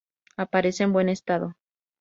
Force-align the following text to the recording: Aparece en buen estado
Aparece 0.35 0.81
en 0.81 0.93
buen 0.93 1.09
estado 1.09 1.53